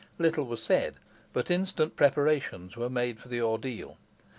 [0.17, 0.95] Little was said,
[1.31, 3.97] but instant preparations were made for the ordeal.